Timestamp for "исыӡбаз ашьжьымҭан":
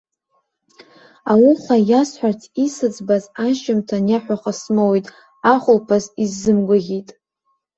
2.65-4.03